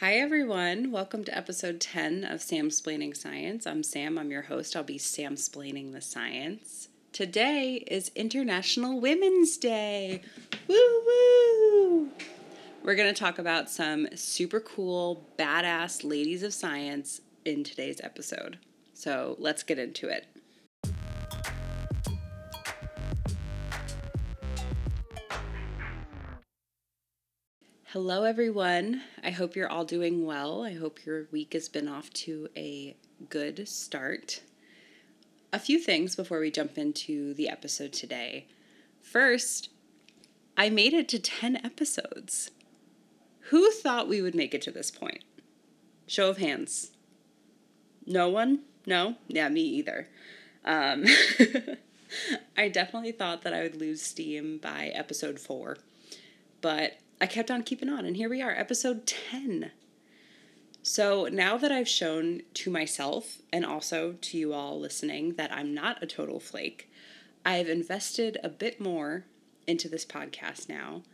[0.00, 0.92] Hi, everyone.
[0.92, 3.66] Welcome to episode 10 of Samsplaining Science.
[3.66, 4.76] I'm Sam, I'm your host.
[4.76, 6.88] I'll be Samsplaining the science.
[7.14, 10.20] Today is International Women's Day.
[10.68, 12.10] Woo woo!
[12.84, 18.58] We're going to talk about some super cool, badass ladies of science in today's episode.
[18.92, 20.26] So let's get into it.
[27.96, 29.00] Hello, everyone.
[29.24, 30.62] I hope you're all doing well.
[30.62, 32.94] I hope your week has been off to a
[33.30, 34.42] good start.
[35.50, 38.48] A few things before we jump into the episode today.
[39.00, 39.70] First,
[40.58, 42.50] I made it to 10 episodes.
[43.48, 45.24] Who thought we would make it to this point?
[46.06, 46.90] Show of hands.
[48.04, 48.60] No one?
[48.84, 49.14] No?
[49.26, 50.10] Yeah, me either.
[50.66, 51.06] Um,
[52.58, 55.78] I definitely thought that I would lose steam by episode four,
[56.60, 59.70] but I kept on keeping on, and here we are, episode 10.
[60.82, 65.72] So now that I've shown to myself and also to you all listening that I'm
[65.72, 66.90] not a total flake,
[67.42, 69.24] I've invested a bit more
[69.66, 71.04] into this podcast now.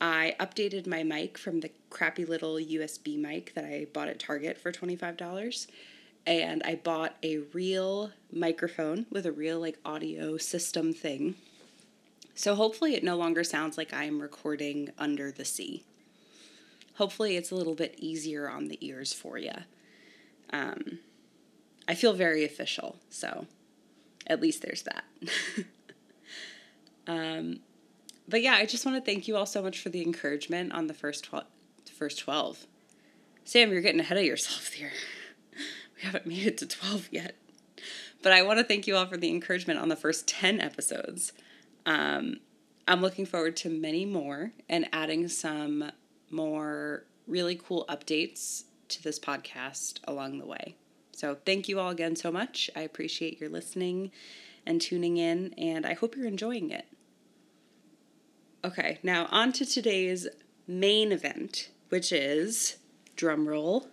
[0.00, 4.56] I updated my mic from the crappy little USB mic that I bought at Target
[4.56, 5.66] for $25
[6.26, 11.34] and I bought a real microphone with a real like audio system thing
[12.34, 15.84] so hopefully it no longer sounds like I'm recording under the sea.
[16.94, 19.52] Hopefully it's a little bit easier on the ears for you.
[20.50, 20.98] Um,
[21.88, 23.46] I feel very official, so
[24.26, 25.04] at least there's that.
[27.06, 27.60] um,
[28.28, 30.86] but yeah, I just want to thank you all so much for the encouragement on
[30.86, 31.46] the first twelve.
[31.96, 32.66] First twelve.
[33.44, 34.92] Sam, you're getting ahead of yourself here.
[35.96, 37.36] We haven't made it to twelve yet.
[38.20, 41.32] But I want to thank you all for the encouragement on the first ten episodes.
[41.86, 42.40] Um,
[42.86, 45.90] I'm looking forward to many more and adding some
[46.30, 50.76] more really cool updates to this podcast along the way.
[51.12, 52.68] So, thank you all again so much.
[52.74, 54.10] I appreciate your listening
[54.66, 56.86] and tuning in, and I hope you're enjoying it.
[58.64, 60.26] Okay, now on to today's
[60.66, 62.78] main event, which is
[63.16, 63.86] drumroll.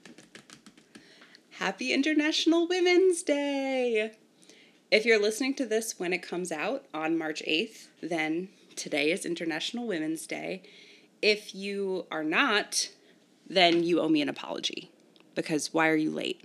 [1.52, 4.14] Happy International Women's Day!
[4.92, 9.26] If you're listening to this when it comes out on March 8th, then today is
[9.26, 10.64] International Women's Day.
[11.22, 12.90] If you are not,
[13.48, 14.92] then you owe me an apology
[15.34, 16.44] because why are you late?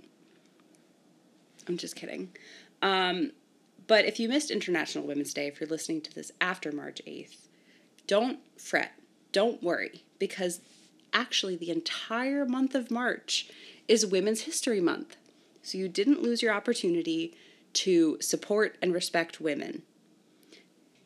[1.67, 2.29] I'm just kidding.
[2.81, 3.31] Um,
[3.85, 7.47] but if you missed International Women's Day, if you're listening to this after March 8th,
[8.07, 8.93] don't fret,
[9.33, 10.61] don't worry, because
[11.11, 13.49] actually the entire month of March
[13.89, 15.17] is Women's History Month.
[15.63, 17.35] So you didn't lose your opportunity
[17.73, 19.83] to support and respect women.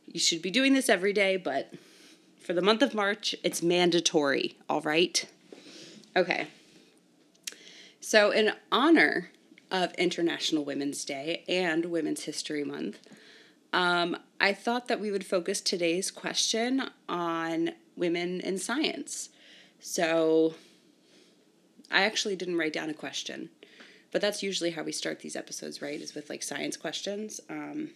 [0.05, 1.73] You should be doing this every day, but
[2.39, 5.25] for the month of March, it's mandatory, all right?
[6.15, 6.47] Okay.
[8.01, 9.31] So, in honor
[9.69, 12.99] of International Women's Day and Women's History Month,
[13.71, 19.29] um, I thought that we would focus today's question on women in science.
[19.79, 20.55] So,
[21.91, 23.49] I actually didn't write down a question.
[24.11, 25.99] But that's usually how we start these episodes, right?
[25.99, 27.39] Is with like science questions.
[27.49, 27.91] Um,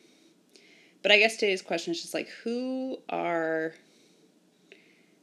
[1.02, 3.74] but I guess today's question is just like, who are.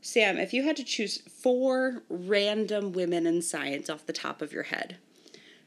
[0.04, 4.52] Sam, if you had to choose four random women in science off the top of
[4.52, 4.96] your head,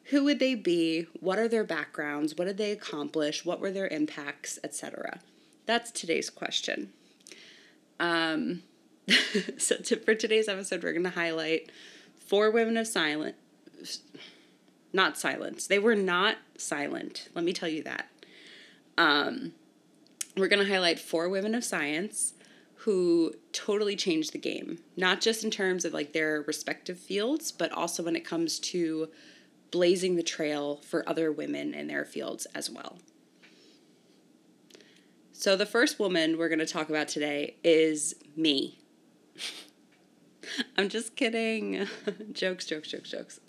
[0.06, 1.08] who would they be?
[1.20, 2.36] What are their backgrounds?
[2.36, 3.46] What did they accomplish?
[3.46, 5.20] What were their impacts, etc.?
[5.66, 6.92] That's today's question.
[8.00, 8.64] Um,
[9.58, 11.72] so to, for today's episode, we're going to highlight
[12.20, 13.36] four women of silent
[14.96, 15.68] not silence.
[15.68, 17.30] They were not silent.
[17.36, 18.08] Let me tell you that.
[18.98, 19.52] Um,
[20.38, 22.34] we're going to highlight four women of science
[22.80, 27.72] who totally changed the game, not just in terms of like their respective fields, but
[27.72, 29.10] also when it comes to
[29.72, 33.00] blazing the trail for other women in their fields as well.
[35.34, 38.80] So, the first woman we're going to talk about today is me.
[40.78, 41.88] I'm just kidding.
[42.32, 43.40] jokes, jokes, jokes, jokes.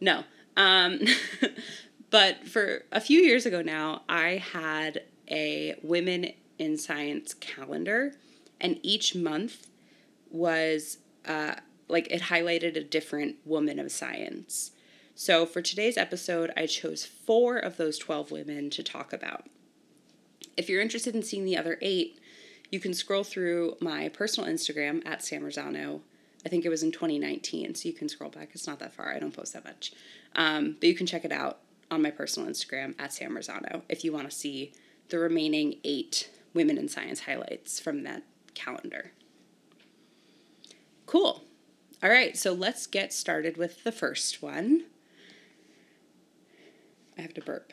[0.00, 0.24] No,
[0.56, 1.00] um,
[2.10, 8.12] but for a few years ago now, I had a Women in Science calendar,
[8.60, 9.68] and each month
[10.30, 11.54] was uh,
[11.88, 14.72] like it highlighted a different woman of science.
[15.14, 19.46] So for today's episode, I chose four of those 12 women to talk about.
[20.56, 22.18] If you're interested in seeing the other eight,
[22.70, 26.00] you can scroll through my personal Instagram at Sam Rosano.
[26.44, 28.50] I think it was in 2019, so you can scroll back.
[28.52, 29.12] It's not that far.
[29.12, 29.92] I don't post that much.
[30.36, 31.60] Um, but you can check it out
[31.90, 34.72] on my personal Instagram at Sam Rosano if you want to see
[35.08, 38.22] the remaining eight Women in Science highlights from that
[38.54, 39.12] calendar.
[41.06, 41.42] Cool.
[42.02, 44.84] All right, so let's get started with the first one.
[47.18, 47.72] I have to burp.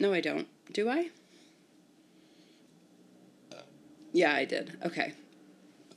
[0.00, 0.48] No, I don't.
[0.72, 1.10] Do I?
[4.18, 4.76] Yeah, I did.
[4.84, 5.12] Okay.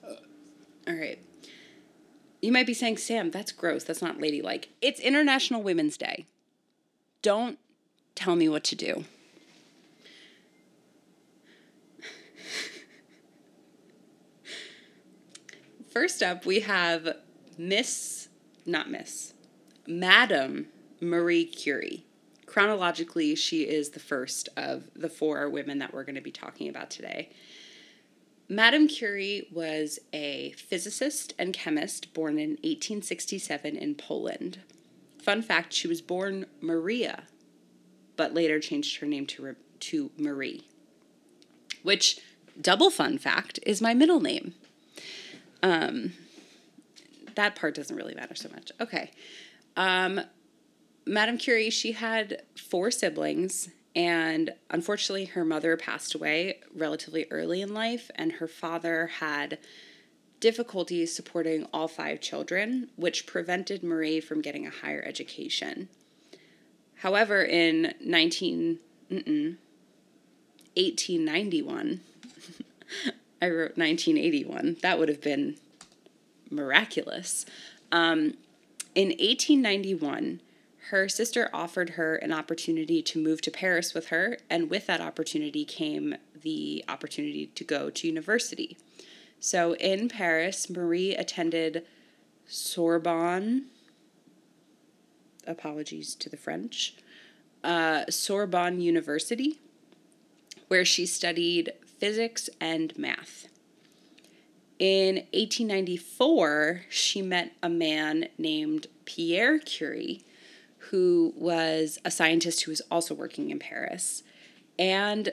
[0.04, 1.18] All right.
[2.40, 3.84] You might be saying, Sam, that's gross.
[3.84, 4.70] That's not ladylike.
[4.80, 6.28] It's International Women's Day.
[7.24, 7.58] Don't
[8.14, 9.06] tell me what to do.
[15.90, 17.16] First up, we have
[17.58, 18.30] Miss,
[18.68, 19.34] not Miss,
[19.88, 20.68] Madam
[21.00, 22.06] Marie Curie.
[22.46, 26.70] Chronologically, she is the first of the four women that we're going to be talking
[26.70, 27.32] about today.
[28.52, 34.60] Madame Curie was a physicist and chemist born in 1867 in Poland.
[35.24, 37.24] Fun fact she was born Maria,
[38.18, 40.66] but later changed her name to, to Marie.
[41.84, 42.20] Which,
[42.60, 44.54] double fun fact, is my middle name.
[45.64, 46.12] Um,
[47.36, 48.70] that part doesn't really matter so much.
[48.82, 49.12] Okay.
[49.78, 50.20] Um,
[51.06, 57.74] Madame Curie, she had four siblings and unfortunately, her mother passed away relatively early in
[57.74, 59.58] life, and her father had
[60.40, 65.90] difficulties supporting all five children, which prevented Marie from getting a higher education.
[66.96, 68.80] However, in 19,
[69.10, 72.00] 1891,
[73.42, 75.58] I wrote 1981, that would have been
[76.50, 77.46] miraculous.
[77.92, 78.36] Um,
[78.94, 80.42] in 1891,
[80.90, 85.02] her sister offered her an opportunity to move to Paris with her, and with that
[85.02, 88.78] opportunity came the opportunity to go to university.
[89.40, 91.86] So in Paris, Marie attended
[92.48, 93.66] Sorbonne,
[95.46, 96.96] apologies to the French,
[97.64, 99.60] uh, Sorbonne University,
[100.68, 103.48] where she studied physics and math.
[104.80, 110.24] In 1894, she met a man named Pierre Curie
[110.92, 114.24] who was a scientist who was also working in Paris.
[114.78, 115.32] And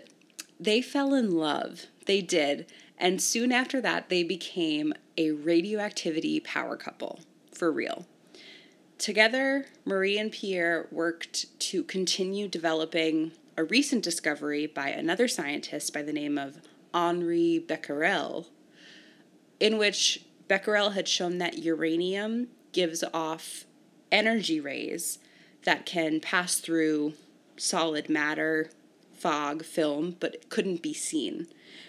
[0.58, 1.86] they fell in love.
[2.06, 2.70] They did.
[2.96, 7.20] And soon after that, they became a radioactivity power couple,
[7.52, 8.06] for real.
[8.98, 16.02] Together, Marie and Pierre worked to continue developing a recent discovery by another scientist by
[16.02, 16.60] the name of
[16.94, 18.46] Henri Becquerel,
[19.58, 23.64] in which Becquerel had shown that uranium gives off
[24.12, 25.18] energy rays
[25.64, 27.14] that can pass through
[27.56, 28.70] solid matter,
[29.14, 31.46] fog, film, but couldn't be seen.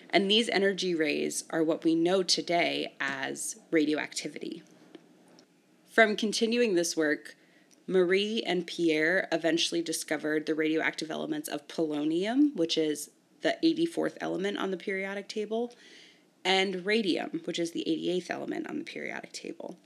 [0.10, 4.63] And these energy rays are what we know today as radioactivity.
[5.92, 7.36] From continuing this work,
[7.86, 13.10] Marie and Pierre eventually discovered the radioactive elements of polonium, which is
[13.42, 15.74] the 84th element on the periodic table,
[16.45, 19.77] and radium, which is the 88th element on the periodic table.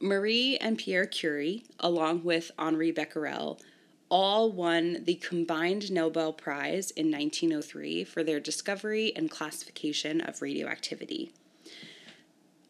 [0.00, 3.60] Marie and Pierre Curie, along with Henri Becquerel,
[4.08, 11.32] all won the combined Nobel Prize in 1903 for their discovery and classification of radioactivity.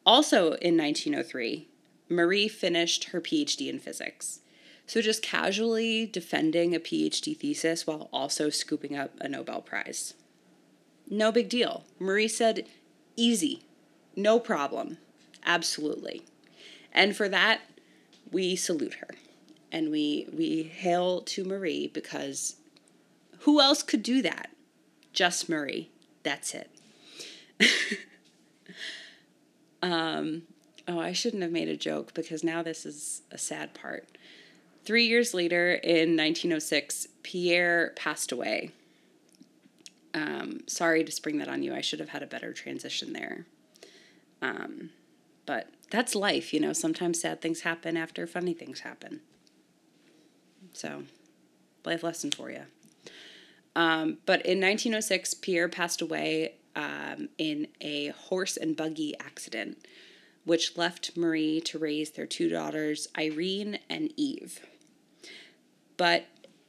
[0.04, 1.69] Also in 1903,
[2.08, 4.40] Marie finished her PhD in physics.
[4.86, 10.14] So, just casually defending a PhD thesis while also scooping up a Nobel Prize.
[11.10, 11.84] No big deal.
[11.98, 12.66] Marie said,
[13.14, 13.64] easy,
[14.16, 14.96] no problem,
[15.44, 16.22] absolutely.
[16.92, 17.61] And for that,
[18.30, 19.09] we salute her
[19.71, 22.57] and we we hail to Marie because
[23.40, 24.50] who else could do that?
[25.12, 25.90] Just Marie.
[26.23, 26.71] That's it.
[29.83, 30.42] um,
[30.87, 34.09] oh, I shouldn't have made a joke because now this is a sad part.
[34.85, 38.71] Three years later, in 1906, Pierre passed away.
[40.14, 41.75] Um, sorry to spring that on you.
[41.75, 43.45] I should have had a better transition there.
[44.40, 44.90] Um,
[45.49, 46.75] but that's life, you know.
[46.75, 49.23] Sometimes sad things happen after funny things happen.
[50.75, 51.05] So,
[51.87, 52.64] life lesson for you.
[53.75, 59.78] Um, but in 1906, Pierre passed away um, in a horse and buggy accident,
[60.45, 64.61] which left Marie to raise their two daughters, Irene and Eve.
[65.97, 66.26] But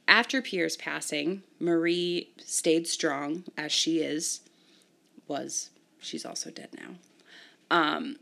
[0.08, 4.40] after Pierre's passing, Marie stayed strong, as she is,
[5.28, 5.68] was,
[6.00, 6.94] she's also dead now.
[7.70, 8.16] Um,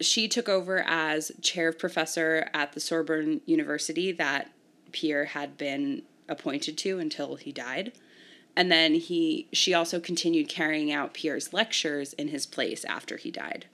[0.00, 4.50] she took over as chair of professor at the Sorbonne University that
[4.92, 7.92] Pierre had been appointed to until he died.
[8.54, 13.30] And then he she also continued carrying out Pierre's lectures in his place after he
[13.30, 13.66] died.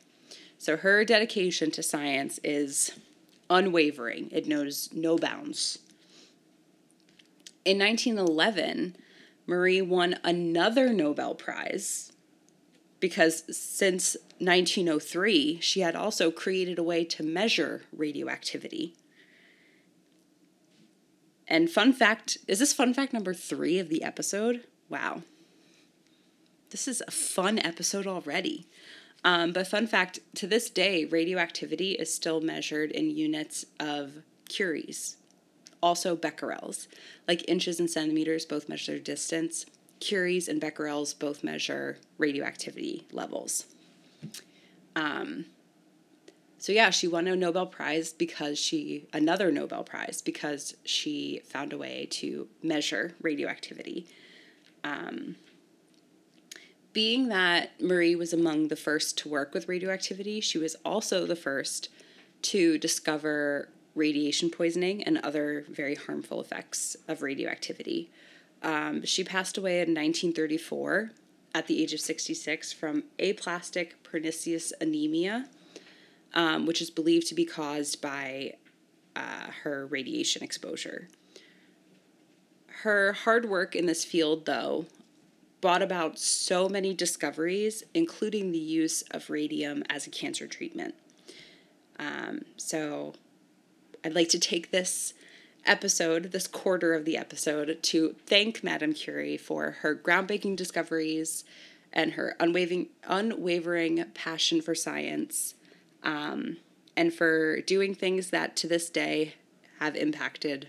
[0.58, 2.92] So her dedication to science is
[3.50, 4.28] unwavering.
[4.32, 5.78] It knows no bounds.
[7.64, 8.96] In 1911,
[9.46, 12.11] Marie won another Nobel Prize
[13.02, 18.94] because since 1903, she had also created a way to measure radioactivity.
[21.48, 24.68] And fun fact is this fun fact number three of the episode?
[24.88, 25.22] Wow.
[26.70, 28.68] This is a fun episode already.
[29.24, 35.16] Um, but, fun fact to this day, radioactivity is still measured in units of curies,
[35.82, 36.86] also becquerels.
[37.26, 39.66] Like inches and centimeters both measure distance.
[40.02, 43.66] Curies and becquerels both measure radioactivity levels.
[44.96, 45.46] Um,
[46.58, 51.72] so yeah, she won a Nobel Prize because she another Nobel Prize because she found
[51.72, 54.06] a way to measure radioactivity.
[54.84, 55.36] Um,
[56.92, 61.36] being that Marie was among the first to work with radioactivity, she was also the
[61.36, 61.88] first
[62.42, 68.10] to discover radiation poisoning and other very harmful effects of radioactivity.
[68.62, 71.10] Um, she passed away in 1934
[71.54, 75.46] at the age of 66 from aplastic pernicious anemia,
[76.34, 78.54] um, which is believed to be caused by
[79.16, 81.08] uh, her radiation exposure.
[82.82, 84.86] Her hard work in this field, though,
[85.60, 90.94] brought about so many discoveries, including the use of radium as a cancer treatment.
[91.98, 93.14] Um, so
[94.04, 95.14] I'd like to take this
[95.64, 101.44] episode, this quarter of the episode, to thank Madame Curie for her groundbreaking discoveries
[101.92, 105.54] and her unwavering, unwavering passion for science,
[106.02, 106.56] um,
[106.96, 109.34] and for doing things that to this day
[109.78, 110.68] have impacted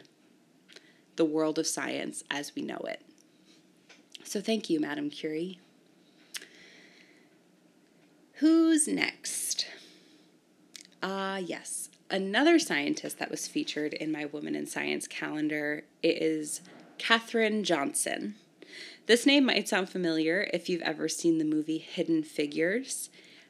[1.15, 3.01] the world of science as we know it.
[4.23, 5.59] So thank you, Madame Curie.
[8.35, 9.67] Who's next?
[11.01, 16.61] Ah, uh, yes another scientist that was featured in my Woman in Science calendar is
[16.97, 18.35] Katherine Johnson.
[19.05, 23.09] This name might sound familiar if you've ever seen the movie Hidden Figures.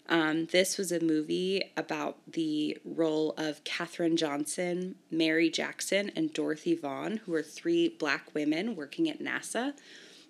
[0.10, 6.76] Um, this was a movie about the role of Katherine Johnson, Mary Jackson, and Dorothy
[6.76, 9.74] Vaughan, who were three black women working at NASA.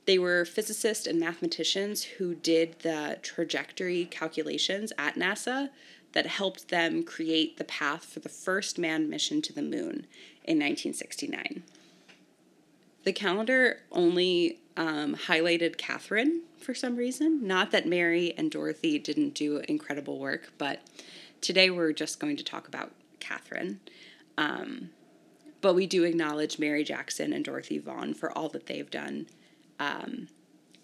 [0.05, 5.69] They were physicists and mathematicians who did the trajectory calculations at NASA
[6.13, 10.07] that helped them create the path for the first manned mission to the moon
[10.45, 11.63] in 1969.
[13.03, 17.45] The calendar only um, highlighted Katherine for some reason.
[17.45, 20.79] Not that Mary and Dorothy didn't do incredible work, but
[21.41, 23.81] today we're just going to talk about Katherine.
[24.37, 24.91] Um,
[25.61, 29.27] but we do acknowledge Mary Jackson and Dorothy Vaughan for all that they've done
[29.79, 30.27] um,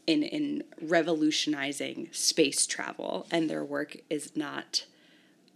[0.08, 4.86] in in revolutionizing space travel, and their work is not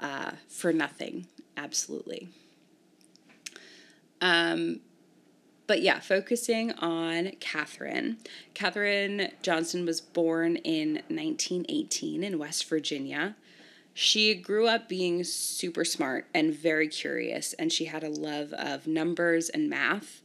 [0.03, 1.25] uh, for nothing,
[1.57, 2.27] absolutely.
[4.21, 4.81] Um,
[5.65, 8.17] but yeah, focusing on Katherine.
[8.53, 13.35] Katherine Johnson was born in 1918 in West Virginia.
[13.93, 18.87] She grew up being super smart and very curious, and she had a love of
[18.87, 20.21] numbers and math.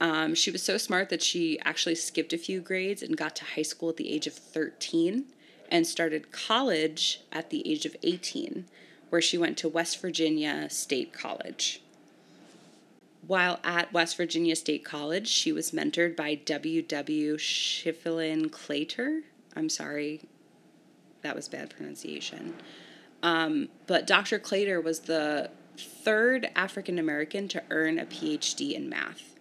[0.00, 3.44] Um, she was so smart that she actually skipped a few grades and got to
[3.44, 5.24] high school at the age of 13
[5.70, 8.64] and started college at the age of 18
[9.10, 11.80] where she went to West Virginia State College.
[13.26, 17.36] While at West Virginia State College, she was mentored by W.W.
[17.36, 19.22] Schieffelin Claytor.
[19.54, 20.22] I'm sorry,
[21.22, 22.54] that was bad pronunciation.
[23.22, 24.38] Um, but Dr.
[24.38, 29.34] Claytor was the third African American to earn a PhD in math,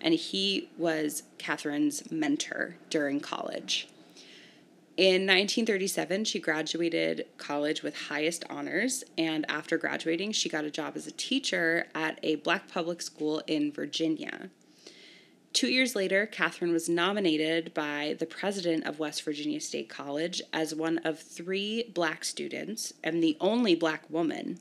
[0.00, 3.88] and he was Katherine's mentor during college.
[4.96, 10.92] In 1937, she graduated college with highest honors, and after graduating, she got a job
[10.94, 14.50] as a teacher at a black public school in Virginia.
[15.52, 20.76] Two years later, Katherine was nominated by the president of West Virginia State College as
[20.76, 24.60] one of three black students and the only black woman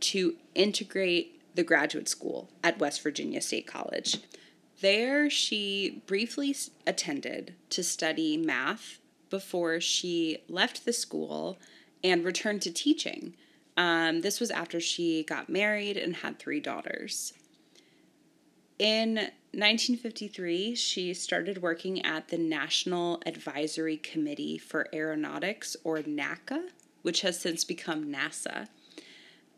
[0.00, 4.18] to integrate the graduate school at West Virginia State College.
[4.82, 6.54] There, she briefly
[6.86, 8.98] attended to study math
[9.34, 11.58] before she left the school
[12.04, 13.34] and returned to teaching.
[13.76, 17.32] Um, this was after she got married and had three daughters.
[18.78, 26.68] In 1953, she started working at the National Advisory Committee for Aeronautics, or NACA,
[27.02, 28.68] which has since become NASA.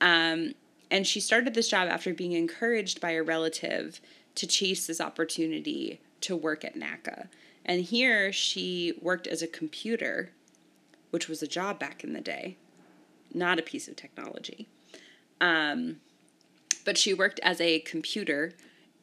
[0.01, 0.55] Um,
[0.91, 4.01] and she started this job after being encouraged by a relative
[4.37, 7.29] to chase this opportunity to work at NACA.
[7.67, 10.31] And here she worked as a computer,
[11.11, 12.57] which was a job back in the day,
[13.35, 14.69] not a piece of technology.
[15.41, 15.97] Um,
[16.85, 18.53] but she worked as a computer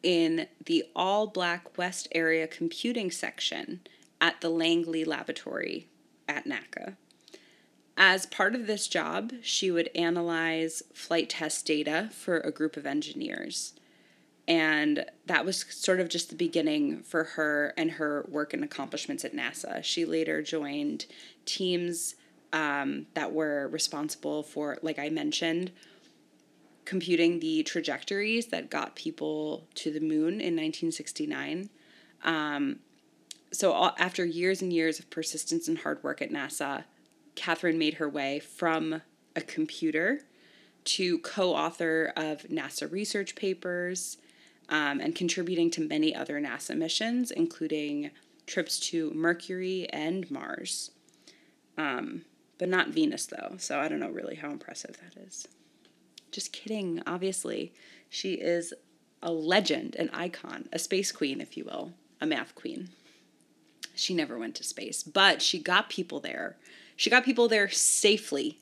[0.01, 3.81] in the all black West Area computing section
[4.21, 5.89] at the Langley Laboratory
[6.27, 6.95] at NACA.
[7.97, 12.85] As part of this job, she would analyze flight test data for a group of
[12.85, 13.73] engineers.
[14.47, 19.23] And that was sort of just the beginning for her and her work and accomplishments
[19.23, 19.83] at NASA.
[19.83, 21.05] She later joined
[21.45, 22.15] teams
[22.51, 25.71] um, that were responsible for, like I mentioned,
[26.85, 31.69] computing the trajectories that got people to the moon in 1969.
[32.23, 32.79] Um,
[33.51, 36.83] so, after years and years of persistence and hard work at NASA,
[37.35, 39.01] Katherine made her way from
[39.35, 40.21] a computer
[40.85, 44.17] to co author of NASA research papers
[44.69, 48.11] um, and contributing to many other NASA missions, including
[48.45, 50.91] trips to Mercury and Mars.
[51.77, 52.23] Um,
[52.57, 55.47] but not Venus, though, so I don't know really how impressive that is.
[56.31, 57.73] Just kidding, obviously.
[58.09, 58.73] She is
[59.21, 62.89] a legend, an icon, a space queen, if you will, a math queen.
[63.95, 66.57] She never went to space, but she got people there.
[66.95, 68.59] She got people there safely,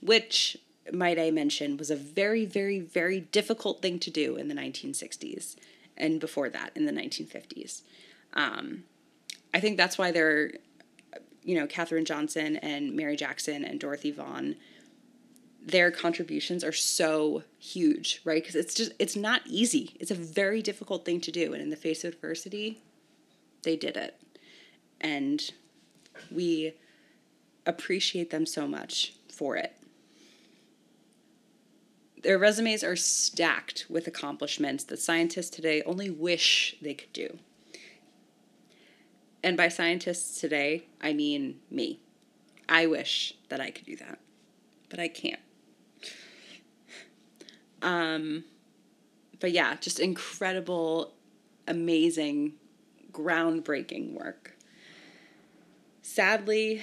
[0.00, 0.56] which
[0.92, 5.56] might I mention, was a very, very, very difficult thing to do in the 1960s
[5.96, 7.82] and before that in the 1950s.
[8.34, 8.84] Um,
[9.52, 10.52] I think that's why they're,
[11.42, 14.56] you know, Katherine Johnson and Mary Jackson and Dorothy Vaughan,
[15.62, 18.42] their contributions are so huge, right?
[18.42, 19.96] Because it's just, it's not easy.
[20.00, 21.52] It's a very difficult thing to do.
[21.52, 22.82] And in the face of adversity,
[23.62, 24.18] they did it.
[25.00, 25.50] And
[26.30, 26.74] we
[27.66, 29.74] appreciate them so much for it.
[32.22, 37.38] Their resumes are stacked with accomplishments that scientists today only wish they could do.
[39.42, 42.00] And by scientists today, I mean me.
[42.68, 44.18] I wish that I could do that,
[44.90, 45.40] but I can't.
[47.80, 48.44] Um,
[49.40, 51.14] but yeah, just incredible,
[51.66, 52.52] amazing,
[53.10, 54.56] groundbreaking work.
[56.02, 56.82] Sadly,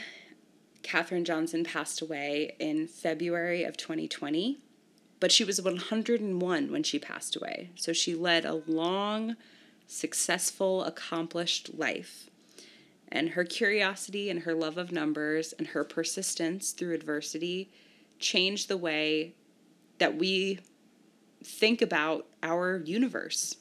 [0.82, 4.58] Katherine Johnson passed away in February of 2020
[5.20, 7.72] but she was 101 when she passed away.
[7.76, 9.36] So she led a long,
[9.88, 12.30] successful, accomplished life.
[13.10, 17.70] And her curiosity and her love of numbers and her persistence through adversity
[18.20, 19.34] changed the way
[19.98, 20.60] that we
[21.44, 23.56] think about our universe.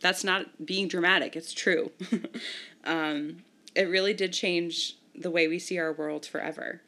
[0.00, 1.90] That's not being dramatic, it's true.
[2.84, 3.38] um,
[3.74, 6.82] it really did change the way we see our world forever.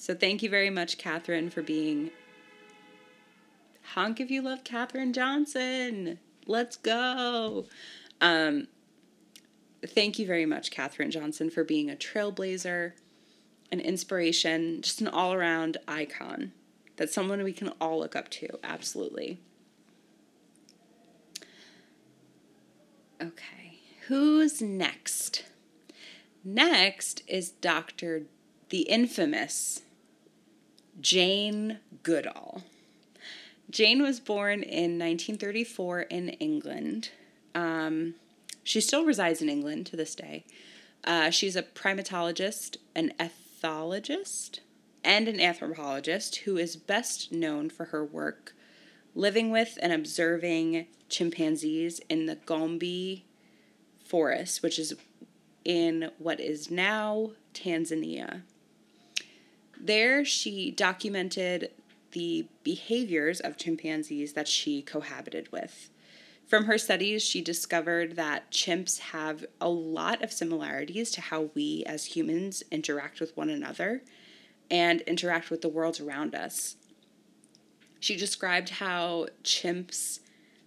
[0.00, 2.12] So thank you very much, Katherine, for being
[3.94, 6.20] honk if you love Katherine Johnson.
[6.46, 7.66] Let's go.
[8.20, 8.68] Um,
[9.84, 12.92] thank you very much, Katherine Johnson, for being a trailblazer,
[13.72, 16.52] an inspiration, just an all around icon.
[16.96, 19.40] That's someone we can all look up to, absolutely.
[23.20, 25.44] Okay, who's next?
[26.44, 28.22] Next is Dr.
[28.68, 29.82] the infamous
[31.00, 32.62] Jane Goodall.
[33.70, 37.10] Jane was born in 1934 in England.
[37.54, 38.14] Um,
[38.64, 40.44] she still resides in England to this day.
[41.04, 44.60] Uh, she's a primatologist, an ethologist,
[45.04, 48.54] and an anthropologist who is best known for her work
[49.14, 53.24] living with and observing chimpanzees in the Gombe
[54.04, 54.94] forest, which is
[55.64, 58.42] in what is now Tanzania.
[59.80, 61.70] There, she documented
[62.12, 65.90] the behaviors of chimpanzees that she cohabited with.
[66.46, 71.84] From her studies, she discovered that chimps have a lot of similarities to how we
[71.86, 74.02] as humans interact with one another
[74.70, 76.76] and interact with the world around us.
[78.00, 80.20] She described how chimps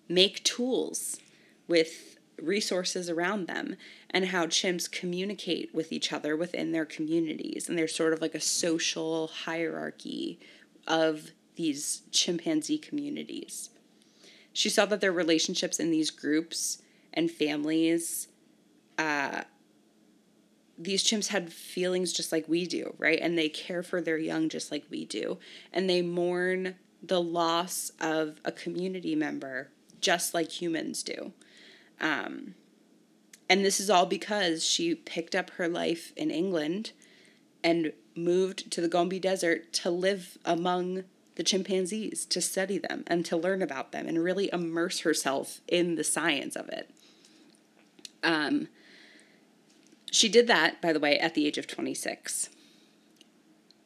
[0.07, 1.19] make tools
[1.67, 3.75] with resources around them
[4.09, 7.67] and how chimps communicate with each other within their communities.
[7.67, 10.39] And there's sort of like a social hierarchy
[10.87, 13.69] of these chimpanzee communities.
[14.53, 16.81] She saw that their relationships in these groups
[17.13, 18.27] and families,
[18.97, 19.43] uh,
[20.77, 23.19] these chimps had feelings just like we do, right?
[23.21, 25.37] And they care for their young just like we do.
[25.71, 31.33] And they mourn the loss of a community member just like humans do.
[32.01, 32.55] Um,
[33.49, 36.91] and this is all because she picked up her life in England
[37.63, 41.03] and moved to the Gombe Desert to live among
[41.35, 45.95] the chimpanzees, to study them and to learn about them and really immerse herself in
[45.95, 46.89] the science of it.
[48.23, 48.67] Um,
[50.11, 52.49] she did that, by the way, at the age of 26.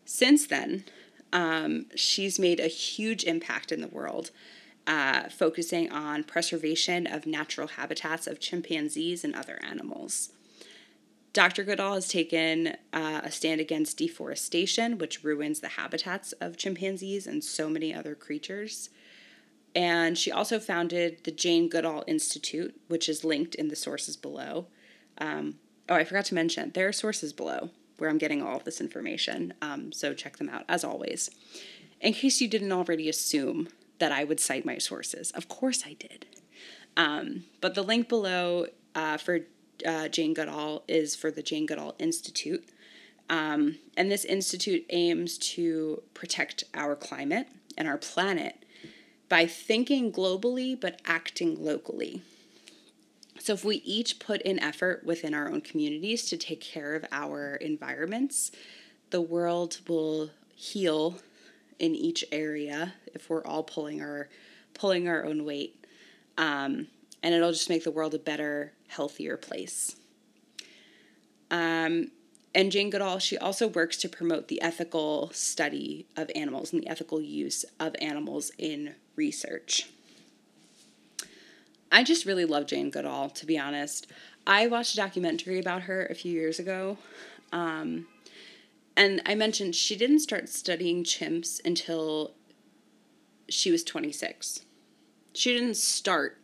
[0.06, 0.86] Since then,
[1.32, 4.32] um, she's made a huge impact in the world,
[4.88, 10.32] uh, focusing on preservation of natural habitats of chimpanzees and other animals.
[11.34, 11.64] Dr.
[11.64, 17.44] Goodall has taken uh, a stand against deforestation, which ruins the habitats of chimpanzees and
[17.44, 18.90] so many other creatures.
[19.76, 24.68] And she also founded the Jane Goodall Institute, which is linked in the sources below.
[25.18, 25.56] Um,
[25.90, 28.80] oh, I forgot to mention, there are sources below where I'm getting all of this
[28.80, 29.54] information.
[29.62, 31.30] Um, so check them out, as always.
[32.00, 33.68] In case you didn't already assume
[34.00, 36.26] that I would cite my sources, of course I did.
[36.98, 39.42] Um, but the link below uh, for
[39.86, 42.68] uh, Jane Goodall is for the Jane Goodall Institute.
[43.30, 48.64] Um, and this institute aims to protect our climate and our planet
[49.28, 52.22] by thinking globally but acting locally.
[53.40, 57.06] So, if we each put in effort within our own communities to take care of
[57.12, 58.52] our environments,
[59.10, 61.18] the world will heal
[61.80, 64.30] in each area if we're all pulling our
[64.74, 65.86] pulling our own weight,
[66.38, 66.88] um,
[67.24, 69.96] and it'll just make the world a better, healthier place.
[71.50, 72.12] Um,
[72.54, 76.88] and Jane Goodall, she also works to promote the ethical study of animals and the
[76.88, 79.90] ethical use of animals in research.
[81.92, 84.08] I just really love Jane Goodall, to be honest.
[84.48, 86.98] I watched a documentary about her a few years ago.
[87.52, 88.08] Um,
[88.98, 92.34] and I mentioned she didn't start studying chimps until
[93.50, 94.62] she was 26.
[95.34, 96.40] She didn't start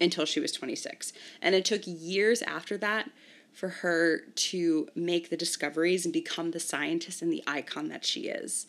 [0.00, 1.12] until she was 26.
[1.42, 3.10] And it took years after that
[3.52, 8.28] for her to make the discoveries and become the scientist and the icon that she
[8.28, 8.66] is.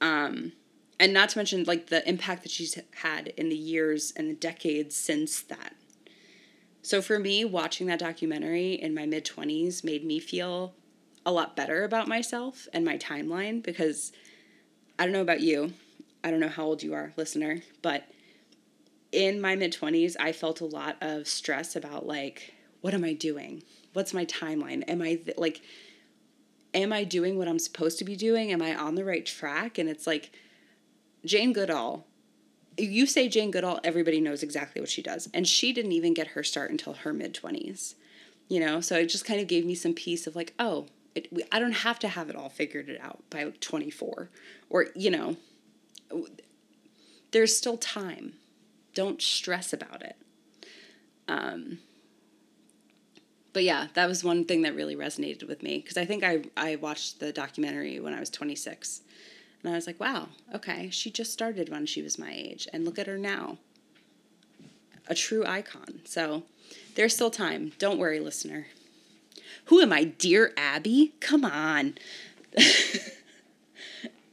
[0.00, 0.52] Um,
[0.98, 4.34] and not to mention like the impact that she's had in the years and the
[4.34, 5.74] decades since that.
[6.82, 10.74] So for me, watching that documentary in my mid 20s made me feel
[11.26, 14.12] a lot better about myself and my timeline because
[14.98, 15.74] I don't know about you.
[16.22, 18.04] I don't know how old you are, listener, but
[19.12, 23.12] in my mid 20s, I felt a lot of stress about like, what am I
[23.12, 23.62] doing?
[23.92, 24.84] What's my timeline?
[24.88, 25.60] Am I th- like,
[26.74, 28.52] am I doing what I'm supposed to be doing?
[28.52, 29.78] Am I on the right track?
[29.78, 30.30] And it's like,
[31.24, 32.06] Jane Goodall,
[32.78, 35.28] you say Jane Goodall, everybody knows exactly what she does.
[35.34, 37.94] And she didn't even get her start until her mid 20s.
[38.48, 40.86] You know, so it just kind of gave me some peace of like, oh,
[41.26, 44.30] it, I don't have to have it all figured out by 24.
[44.68, 45.36] Or, you know,
[47.32, 48.34] there's still time.
[48.94, 50.16] Don't stress about it.
[51.28, 51.78] Um,
[53.52, 56.42] but yeah, that was one thing that really resonated with me because I think I,
[56.56, 59.02] I watched the documentary when I was 26
[59.62, 62.84] and I was like, wow, okay, she just started when she was my age, and
[62.84, 63.58] look at her now.
[65.06, 66.00] A true icon.
[66.04, 66.44] So
[66.94, 67.72] there's still time.
[67.78, 68.68] Don't worry, listener.
[69.66, 71.14] Who am I, dear Abby?
[71.20, 71.94] Come on.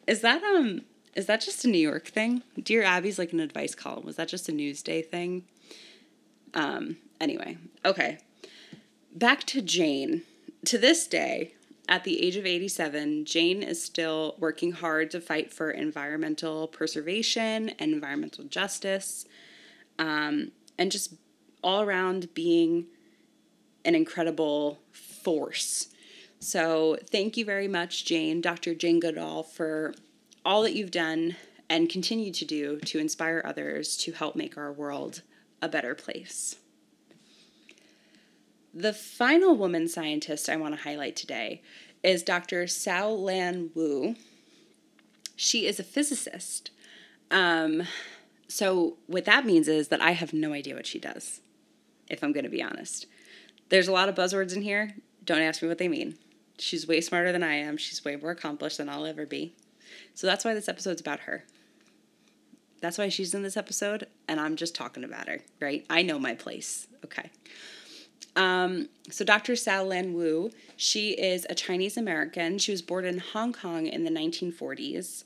[0.07, 0.81] is that um
[1.15, 2.43] is that just a New York thing?
[2.61, 4.05] Dear Abby's like an advice column.
[4.05, 5.43] Was that just a Newsday thing?
[6.53, 8.19] Um anyway, okay.
[9.13, 10.23] Back to Jane.
[10.65, 11.53] To this day,
[11.89, 17.69] at the age of 87, Jane is still working hard to fight for environmental preservation
[17.79, 19.25] and environmental justice,
[19.97, 21.13] um, and just
[21.63, 22.87] all around being
[23.85, 24.79] an incredible
[25.23, 25.87] force.
[26.39, 28.75] So, thank you very much, Jane, Dr.
[28.75, 29.93] Jane Goodall, for
[30.45, 31.35] all that you've done
[31.69, 35.21] and continue to do to inspire others to help make our world
[35.61, 36.55] a better place.
[38.73, 41.61] The final woman scientist I want to highlight today
[42.03, 42.67] is Dr.
[42.67, 44.15] Sau Lan Wu.
[45.35, 46.71] She is a physicist.
[47.31, 47.83] Um,
[48.47, 51.41] so, what that means is that I have no idea what she does,
[52.07, 53.07] if I'm going to be honest.
[53.69, 54.95] There's a lot of buzzwords in here.
[55.27, 56.17] Don't ask me what they mean.
[56.57, 57.77] She's way smarter than I am.
[57.77, 59.53] She's way more accomplished than I'll ever be.
[60.15, 61.45] So, that's why this episode's about her.
[62.81, 65.85] That's why she's in this episode, and I'm just talking about her, right?
[65.89, 66.87] I know my place.
[67.05, 67.29] Okay.
[68.35, 69.55] Um, so Dr.
[69.55, 72.59] Sau Lan Wu, she is a Chinese American.
[72.59, 75.23] She was born in Hong Kong in the 1940s.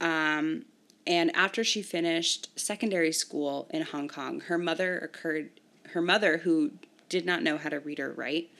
[0.00, 0.64] Um,
[1.06, 5.50] and after she finished secondary school in Hong Kong, her mother occurred
[5.90, 6.72] her mother, who
[7.08, 8.50] did not know how to read or write,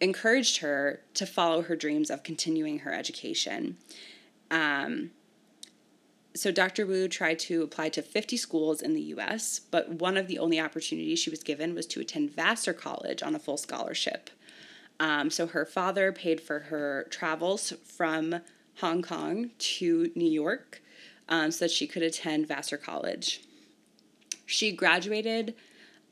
[0.00, 3.76] encouraged her to follow her dreams of continuing her education.
[4.50, 5.10] Um,
[6.34, 6.86] so Dr.
[6.86, 10.60] Wu tried to apply to 50 schools in the US, but one of the only
[10.60, 14.30] opportunities she was given was to attend Vassar College on a full scholarship.
[15.00, 18.36] Um, so her father paid for her travels from
[18.80, 20.82] Hong Kong to New York
[21.28, 23.42] um, so that she could attend Vassar College.
[24.46, 25.54] She graduated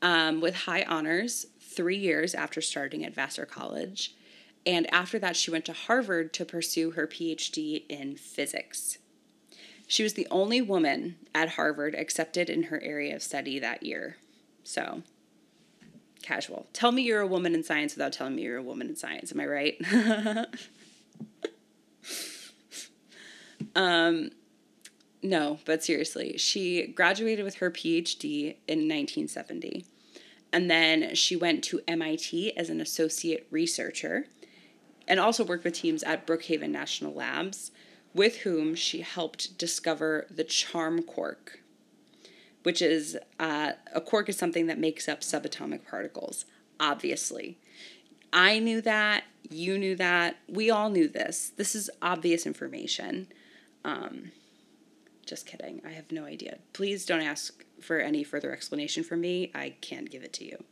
[0.01, 4.13] um, with high honors three years after starting at Vassar College.
[4.65, 8.97] And after that, she went to Harvard to pursue her PhD in physics.
[9.87, 14.17] She was the only woman at Harvard accepted in her area of study that year.
[14.65, 15.03] So,
[16.21, 16.67] casual.
[16.73, 19.31] Tell me you're a woman in science without telling me you're a woman in science.
[19.31, 19.77] Am I right?
[23.75, 24.31] um,
[25.23, 29.85] no, but seriously, she graduated with her PhD in 1970.
[30.51, 34.27] And then she went to MIT as an associate researcher
[35.07, 37.71] and also worked with teams at Brookhaven National Labs,
[38.13, 41.59] with whom she helped discover the charm quark,
[42.63, 46.45] which is uh, a quark is something that makes up subatomic particles,
[46.79, 47.57] obviously.
[48.33, 51.51] I knew that, you knew that, we all knew this.
[51.55, 53.27] This is obvious information.
[53.85, 54.31] Um,
[55.27, 55.81] just kidding.
[55.85, 56.57] I have no idea.
[56.73, 59.51] Please don't ask for any further explanation from me.
[59.53, 60.63] I can't give it to you.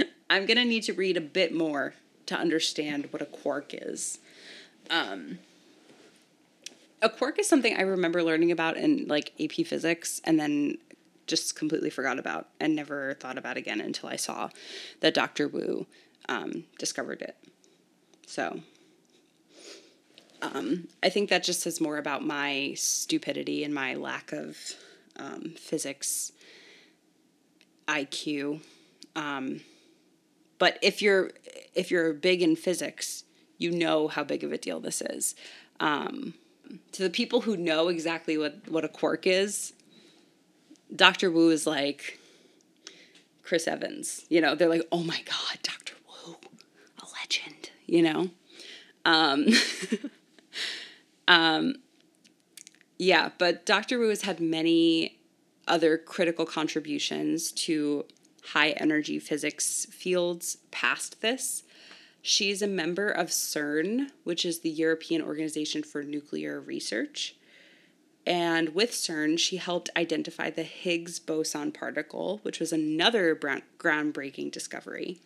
[0.30, 1.94] I'm going to need to read a bit more
[2.26, 4.18] to understand what a quark is.
[4.90, 5.38] Um,
[7.00, 10.78] a quark is something I remember learning about in like AP physics and then
[11.26, 14.48] just completely forgot about and never thought about again until I saw
[15.00, 15.46] that Dr.
[15.48, 15.86] Wu
[16.28, 17.36] um, discovered it.
[18.26, 18.60] So
[20.42, 24.56] um, I think that just says more about my stupidity and my lack of
[25.16, 26.32] um, physics
[27.88, 28.60] IQ.
[29.16, 29.60] Um,
[30.58, 31.30] but if you're
[31.74, 33.24] if you're big in physics,
[33.58, 35.34] you know how big of a deal this is.
[35.80, 36.34] Um,
[36.92, 39.72] to the people who know exactly what what a quark is,
[40.94, 41.30] Dr.
[41.30, 42.18] Wu is like
[43.42, 44.24] Chris Evans.
[44.28, 45.94] You know, they're like, oh my god, Dr.
[46.06, 46.36] Wu,
[47.00, 47.70] a legend.
[47.86, 48.30] You know.
[49.04, 49.46] Um,
[51.28, 51.76] Um,
[52.98, 54.00] yeah, but Dr.
[54.00, 55.18] Wu has had many
[55.68, 58.06] other critical contributions to
[58.52, 61.62] high energy physics fields past this.
[62.22, 67.36] She's a member of CERN, which is the European Organization for Nuclear Research.
[68.26, 75.20] And with CERN, she helped identify the Higgs boson particle, which was another groundbreaking discovery,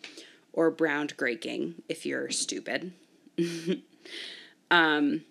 [0.51, 2.93] or groundbreaking if you're stupid.
[4.71, 5.23] um,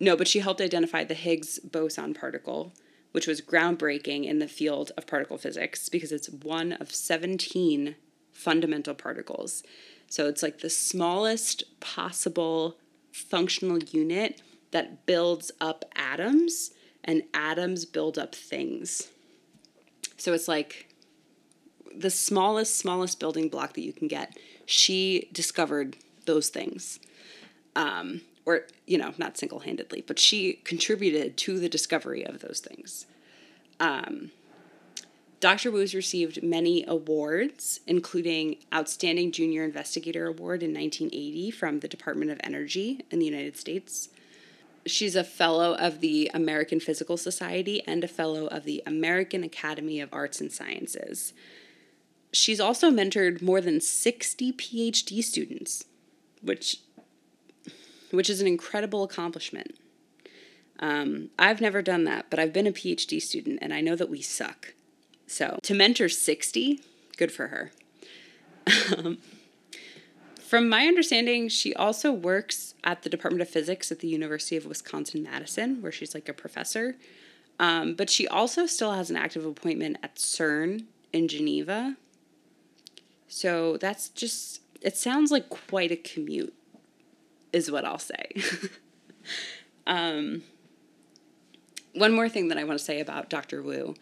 [0.00, 2.72] no, but she helped identify the Higgs boson particle,
[3.12, 7.94] which was groundbreaking in the field of particle physics because it's one of 17
[8.32, 9.62] fundamental particles.
[10.08, 12.76] So it's like the smallest possible
[13.12, 16.72] functional unit that builds up atoms,
[17.04, 19.08] and atoms build up things.
[20.16, 20.88] So it's like
[21.94, 24.36] the smallest, smallest building block that you can get.
[24.66, 26.98] She discovered those things.
[27.76, 32.60] Um, or you know, not single handedly, but she contributed to the discovery of those
[32.60, 33.06] things.
[33.80, 34.30] Um,
[35.40, 35.70] Dr.
[35.70, 42.40] Wu's received many awards, including Outstanding Junior Investigator Award in 1980 from the Department of
[42.42, 44.08] Energy in the United States.
[44.86, 50.00] She's a fellow of the American Physical Society and a fellow of the American Academy
[50.00, 51.34] of Arts and Sciences.
[52.32, 55.84] She's also mentored more than 60 PhD students,
[56.42, 56.78] which
[58.10, 59.76] which is an incredible accomplishment.
[60.80, 64.10] Um, I've never done that, but I've been a PhD student and I know that
[64.10, 64.74] we suck.
[65.26, 66.80] So to mentor 60,
[67.16, 67.72] good for her.
[68.96, 69.18] Um,
[70.38, 74.66] from my understanding, she also works at the Department of Physics at the University of
[74.66, 76.96] Wisconsin Madison, where she's like a professor.
[77.58, 81.96] Um, but she also still has an active appointment at CERN in Geneva.
[83.28, 86.54] So that's just, it sounds like quite a commute
[87.54, 88.30] is what I'll say.
[89.86, 90.42] um,
[91.94, 93.62] one more thing that I want to say about Dr.
[93.62, 93.94] Wu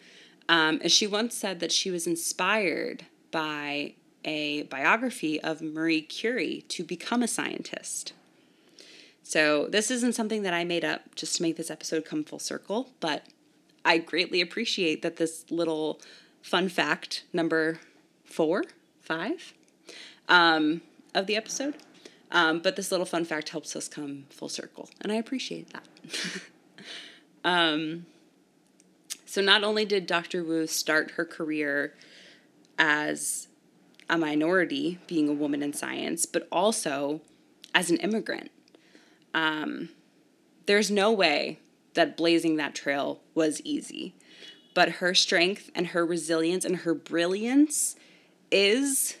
[0.49, 3.93] um, is she once said that she was inspired by
[4.25, 8.13] a biography of Marie Curie to become a scientist.
[9.21, 12.39] So, this isn't something that I made up just to make this episode come full
[12.39, 13.25] circle, but
[13.85, 16.01] I greatly appreciate that this little
[16.41, 17.79] fun fact, number
[18.25, 18.65] four,
[19.01, 19.53] five,
[20.27, 20.81] um,
[21.15, 21.75] of the episode,
[22.33, 25.87] um, but this little fun fact helps us come full circle, and I appreciate that.
[27.45, 28.07] um,
[29.25, 30.43] so, not only did Dr.
[30.43, 31.93] Wu start her career
[32.77, 33.47] as
[34.09, 37.21] a minority, being a woman in science, but also
[37.73, 38.51] as an immigrant.
[39.33, 39.89] Um,
[40.65, 41.59] there's no way
[41.93, 44.15] that blazing that trail was easy.
[44.73, 47.95] But her strength and her resilience and her brilliance
[48.51, 49.17] is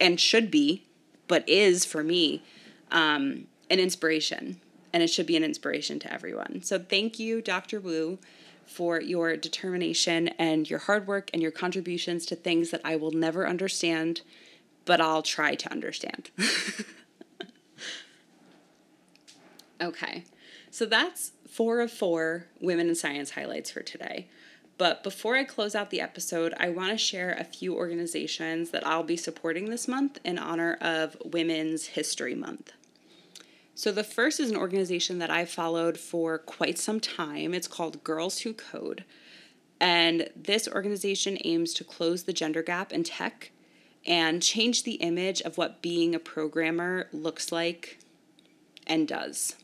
[0.00, 0.84] and should be,
[1.28, 2.42] but is for me
[2.94, 4.60] um, an inspiration,
[4.92, 6.62] and it should be an inspiration to everyone.
[6.62, 7.80] So thank you, Dr.
[7.80, 8.18] Wu,
[8.64, 13.10] for your determination and your hard work and your contributions to things that I will
[13.10, 14.22] never understand,
[14.86, 16.30] but I'll try to understand.
[19.82, 20.24] okay,
[20.70, 24.28] so that's four of four women in science highlights for today.
[24.76, 28.86] But before I close out the episode, I want to share a few organizations that
[28.86, 32.72] I'll be supporting this month in honor of Women's History Month.
[33.76, 37.52] So, the first is an organization that I've followed for quite some time.
[37.52, 39.04] It's called Girls Who Code.
[39.80, 43.50] And this organization aims to close the gender gap in tech
[44.06, 47.98] and change the image of what being a programmer looks like
[48.86, 49.56] and does.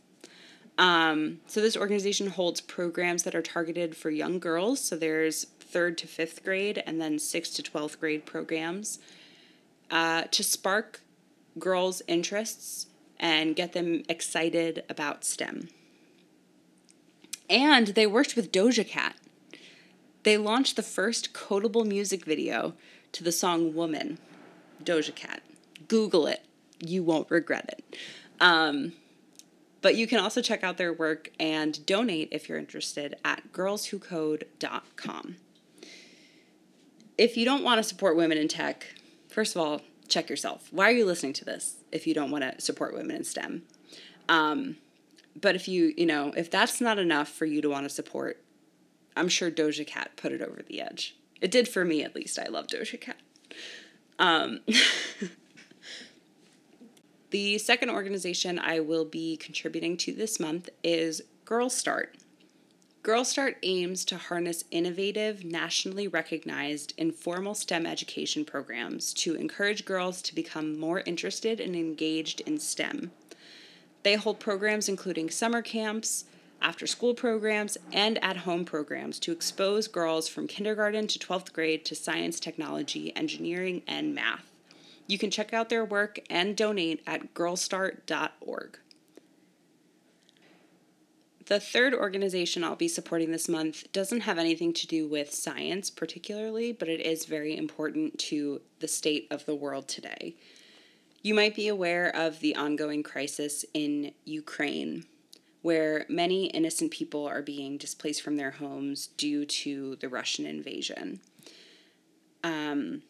[0.77, 4.81] Um, so, this organization holds programs that are targeted for young girls.
[4.81, 8.99] So, there's third to fifth grade and then sixth to 12th grade programs
[9.89, 11.01] uh, to spark
[11.61, 12.87] girls' interests
[13.21, 15.69] and get them excited about STEM.
[17.49, 19.15] And they worked with Doja Cat.
[20.23, 22.75] They launched the first codable music video
[23.13, 24.19] to the song Woman,
[24.83, 25.43] Doja Cat.
[25.87, 26.45] Google it,
[26.81, 27.97] you won't regret it.
[28.41, 28.95] Um,
[29.83, 35.37] but you can also check out their work and donate if you're interested at girlswhocode.com.
[37.19, 38.87] If you don't want to support women in tech,
[39.29, 40.69] first of all, check yourself.
[40.71, 43.63] Why are you listening to this if you don't want to support women in STEM?
[44.29, 44.77] Um,
[45.41, 48.43] but if you, you know, if that's not enough for you to want to support,
[49.17, 51.17] I'm sure Doja Cat put it over the edge.
[51.41, 52.39] It did for me, at least.
[52.39, 53.17] I love Doja Cat.
[54.19, 54.61] Um,
[57.31, 62.09] the second organization I will be contributing to this month is GirlStart.
[63.03, 70.35] GirlStart aims to harness innovative, nationally recognized informal STEM education programs to encourage girls to
[70.35, 73.11] become more interested and engaged in STEM.
[74.03, 76.25] They hold programs including summer camps,
[76.61, 81.87] after school programs, and at home programs to expose girls from kindergarten to 12th grade
[81.87, 84.53] to science, technology, engineering, and math.
[85.07, 88.79] You can check out their work and donate at girlstart.org.
[91.51, 95.91] The third organization I'll be supporting this month doesn't have anything to do with science
[95.91, 100.37] particularly, but it is very important to the state of the world today.
[101.23, 105.07] You might be aware of the ongoing crisis in Ukraine,
[105.61, 111.19] where many innocent people are being displaced from their homes due to the Russian invasion.
[112.45, 113.03] Um,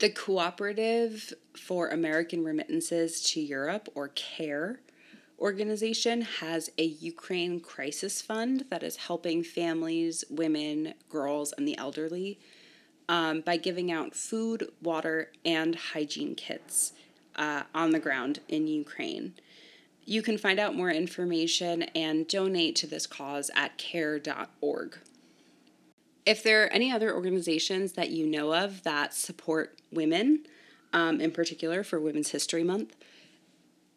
[0.00, 4.80] the Cooperative for American Remittances to Europe, or CARE,
[5.38, 12.38] organization has a Ukraine crisis fund that is helping families, women, girls, and the elderly
[13.08, 16.92] um, by giving out food, water, and hygiene kits
[17.36, 19.34] uh, on the ground in Ukraine.
[20.04, 24.98] You can find out more information and donate to this cause at care.org.
[26.26, 30.46] If there are any other organizations that you know of that support women,
[30.92, 32.94] um, in particular for Women's History Month,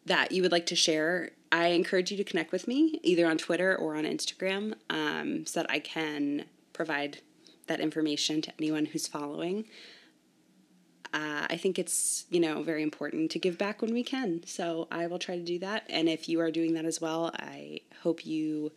[0.08, 3.38] that you would like to share, I encourage you to connect with me either on
[3.38, 7.20] Twitter or on Instagram um, so that I can provide
[7.66, 9.66] that information to anyone who's following.
[11.14, 14.88] Uh, I think it's you know very important to give back when we can, so
[14.90, 15.84] I will try to do that.
[15.88, 18.72] And if you are doing that as well, I hope you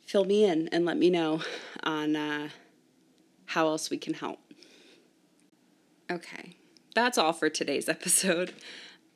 [0.00, 1.42] fill me in and let me know
[1.82, 2.48] on uh,
[3.46, 4.38] how else we can help.
[6.10, 6.56] Okay,
[6.94, 8.54] that's all for today's episode.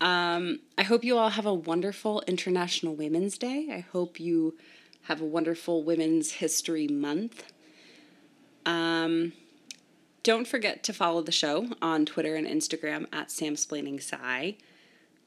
[0.03, 3.69] Um, I hope you all have a wonderful International Women's Day.
[3.73, 4.59] I hope you
[5.03, 7.45] have a wonderful Women's History Month.
[8.67, 9.33] Um,
[10.25, 14.57] don't forget to follow the show on Twitter and Instagram at Samsplainingsci.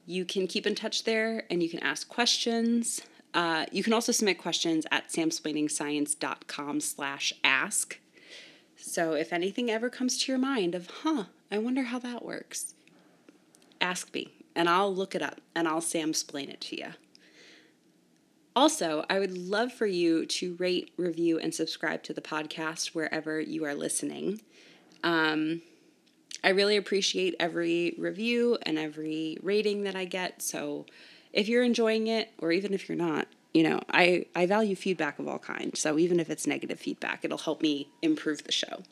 [0.04, 3.00] You can keep in touch there and you can ask questions.
[3.32, 7.98] Uh, you can also submit questions at samsplainingscience.com slash ask.
[8.76, 12.74] So if anything ever comes to your mind of, huh, I wonder how that works,
[13.80, 16.88] ask me and I'll look it up and I'll Sam explain it to you.
[18.56, 23.38] Also, I would love for you to rate, review, and subscribe to the podcast wherever
[23.38, 24.40] you are listening.
[25.04, 25.60] Um,
[26.42, 30.40] I really appreciate every review and every rating that I get.
[30.40, 30.86] So
[31.34, 35.18] if you're enjoying it, or even if you're not, you know, I, I value feedback
[35.18, 35.80] of all kinds.
[35.80, 38.82] So even if it's negative feedback, it'll help me improve the show.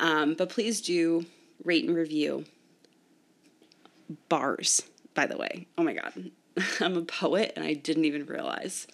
[0.00, 1.26] Um, but please do
[1.62, 2.46] rate and review
[4.28, 4.82] bars,
[5.14, 5.66] by the way.
[5.76, 6.30] Oh my God.
[6.80, 8.86] I'm a poet and I didn't even realize.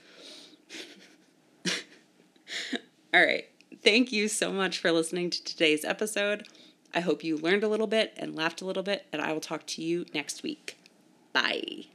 [3.15, 3.47] All right.
[3.83, 6.49] Thank you so much for listening to today's episode.
[6.95, 9.41] I hope you learned a little bit and laughed a little bit, and I will
[9.41, 10.79] talk to you next week.
[11.33, 11.87] Bye.